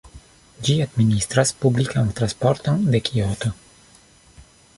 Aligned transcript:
Ĝi 0.69 0.77
administras 0.85 1.51
publikan 1.65 2.09
transporton 2.21 2.83
de 2.97 3.03
Kioto. 3.11 3.53